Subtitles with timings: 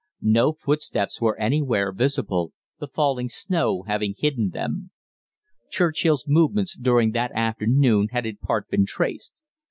[0.23, 4.89] No footsteps were anywhere visible, the falling snow having hidden them.
[5.69, 9.31] Churchill's movements during that afternoon had in part been traced.